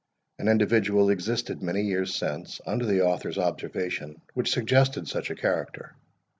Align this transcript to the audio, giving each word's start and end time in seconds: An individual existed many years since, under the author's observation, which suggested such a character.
An 0.39 0.47
individual 0.47 1.11
existed 1.11 1.61
many 1.61 1.83
years 1.83 2.15
since, 2.15 2.59
under 2.65 2.87
the 2.87 3.03
author's 3.03 3.37
observation, 3.37 4.19
which 4.33 4.49
suggested 4.49 5.07
such 5.07 5.29
a 5.29 5.35
character. 5.35 5.95